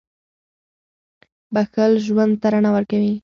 •بښل 1.53 1.91
ژوند 2.05 2.33
ته 2.41 2.47
رڼا 2.53 2.69
ورکوي. 2.73 3.13